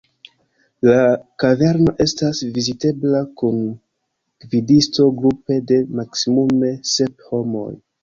La 0.87 0.95
kaverno 1.43 1.93
estas 2.05 2.41
vizitebla 2.57 3.21
kun 3.43 3.61
gvidisto 3.77 5.09
grupe 5.23 5.63
de 5.75 5.81
maksimume 6.03 6.77
sep 6.99 7.27
homoj. 7.33 7.73